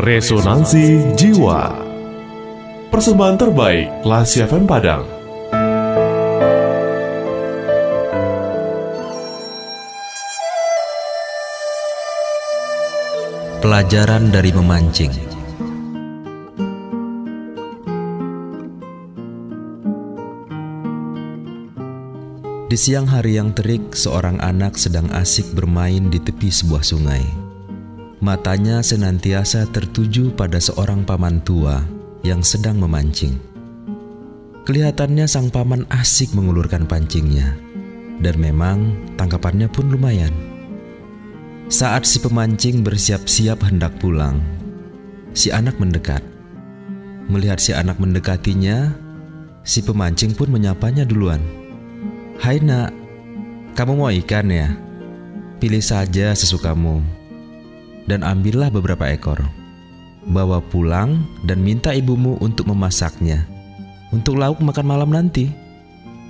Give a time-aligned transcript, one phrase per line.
[0.00, 1.76] Resonansi Jiwa.
[2.88, 5.04] Persembahan terbaik Lasi FM Padang.
[13.60, 15.12] Pelajaran dari memancing.
[22.72, 27.39] Di siang hari yang terik, seorang anak sedang asik bermain di tepi sebuah sungai.
[28.20, 31.80] Matanya senantiasa tertuju pada seorang paman tua
[32.20, 33.40] yang sedang memancing.
[34.68, 37.56] Kelihatannya sang paman asik mengulurkan pancingnya,
[38.20, 40.36] dan memang tangkapannya pun lumayan.
[41.72, 44.44] Saat si pemancing bersiap-siap hendak pulang,
[45.32, 46.20] si anak mendekat.
[47.24, 48.92] Melihat si anak mendekatinya,
[49.64, 51.40] si pemancing pun menyapanya duluan.
[52.36, 52.92] Hai nak,
[53.80, 54.76] kamu mau ikan ya?
[55.56, 57.19] Pilih saja sesukamu
[58.06, 59.40] dan ambillah beberapa ekor.
[60.28, 63.48] Bawa pulang dan minta ibumu untuk memasaknya.
[64.12, 65.48] Untuk lauk makan malam nanti,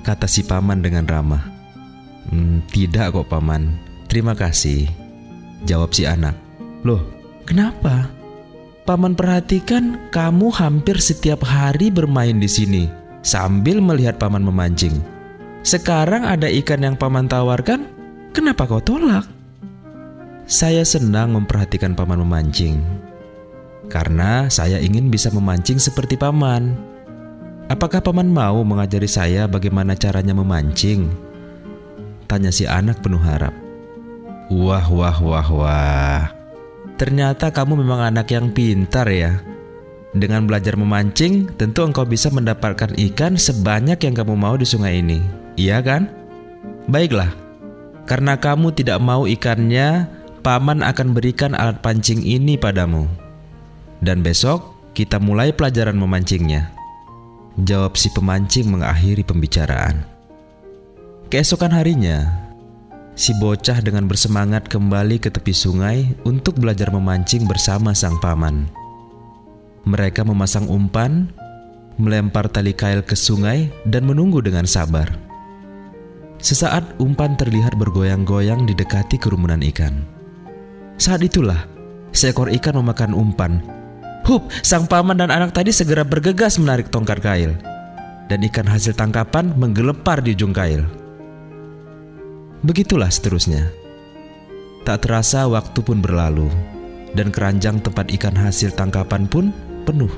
[0.06, 1.42] kata si paman dengan ramah.
[2.30, 3.74] Hmm, tidak kok paman,
[4.06, 4.86] terima kasih.
[5.66, 6.36] Jawab si anak.
[6.86, 7.02] Loh,
[7.44, 8.08] kenapa?
[8.88, 12.84] Paman perhatikan kamu hampir setiap hari bermain di sini
[13.20, 14.96] sambil melihat paman memancing.
[15.60, 17.84] Sekarang ada ikan yang paman tawarkan,
[18.32, 19.28] kenapa kau tolak?
[20.50, 22.82] Saya senang memperhatikan paman memancing,
[23.86, 26.74] karena saya ingin bisa memancing seperti paman.
[27.70, 31.06] Apakah paman mau mengajari saya bagaimana caranya memancing?
[32.26, 33.54] Tanya si anak penuh harap.
[34.50, 36.22] Wah, wah, wah, wah.
[36.98, 39.38] Ternyata kamu memang anak yang pintar ya.
[40.18, 45.22] Dengan belajar memancing, tentu engkau bisa mendapatkan ikan sebanyak yang kamu mau di sungai ini.
[45.54, 46.10] Iya kan?
[46.90, 47.30] Baiklah,
[48.02, 53.06] karena kamu tidak mau ikannya, paman akan berikan alat pancing ini padamu.
[54.00, 56.72] Dan besok kita mulai pelajaran memancingnya.
[57.60, 60.03] Jawab si pemancing mengakhiri pembicaraan.
[61.31, 62.26] Keesokan harinya,
[63.14, 68.66] si bocah dengan bersemangat kembali ke tepi sungai untuk belajar memancing bersama sang paman.
[69.87, 71.31] Mereka memasang umpan,
[72.00, 75.06] melempar tali kail ke sungai, dan menunggu dengan sabar.
[76.41, 80.19] Sesaat umpan terlihat bergoyang-goyang didekati kerumunan ikan.
[81.00, 81.65] Saat itulah,
[82.12, 83.65] seekor ikan memakan umpan.
[84.28, 87.56] Hup, sang paman dan anak tadi segera bergegas menarik tongkat kail.
[88.28, 90.84] Dan ikan hasil tangkapan menggelepar di ujung kail.
[92.61, 93.72] Begitulah seterusnya.
[94.84, 96.53] Tak terasa waktu pun berlalu,
[97.17, 99.56] dan keranjang tempat ikan hasil tangkapan pun
[99.88, 100.12] penuh.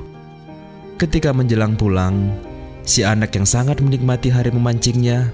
[0.99, 2.35] Ketika menjelang pulang,
[2.83, 5.31] si anak yang sangat menikmati hari memancingnya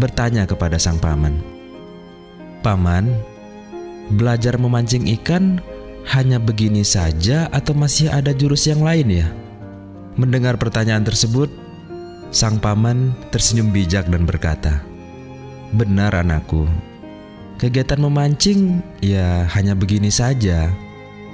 [0.00, 1.36] bertanya kepada sang paman,
[2.64, 3.35] "Paman,
[4.14, 5.58] belajar memancing ikan
[6.06, 9.28] hanya begini saja, atau masih ada jurus yang lain ya?"
[10.16, 11.50] Mendengar pertanyaan tersebut,
[12.30, 14.80] sang paman tersenyum bijak dan berkata,
[15.76, 16.64] "Benar, anakku,
[17.60, 20.72] kegiatan memancing ya hanya begini saja."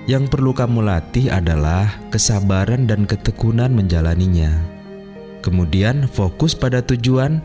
[0.02, 4.50] Yang perlu kamu latih adalah kesabaran dan ketekunan menjalaninya.
[5.46, 7.38] Kemudian fokus pada tujuan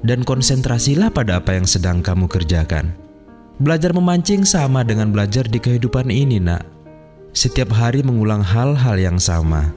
[0.00, 2.96] dan konsentrasilah pada apa yang sedang kamu kerjakan.
[3.62, 6.66] Belajar memancing sama dengan belajar di kehidupan ini, Nak.
[7.30, 9.70] Setiap hari mengulang hal-hal yang sama,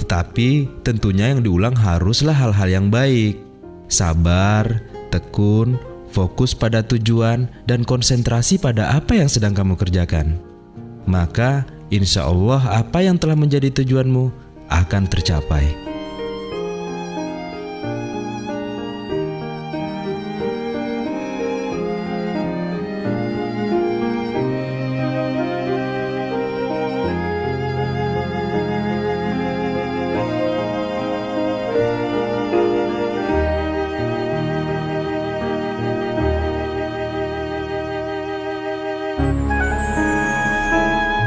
[0.00, 3.36] tetapi tentunya yang diulang haruslah hal-hal yang baik.
[3.92, 4.64] Sabar,
[5.12, 5.76] tekun,
[6.08, 10.40] fokus pada tujuan, dan konsentrasi pada apa yang sedang kamu kerjakan.
[11.04, 14.32] Maka, insya Allah, apa yang telah menjadi tujuanmu
[14.72, 15.89] akan tercapai.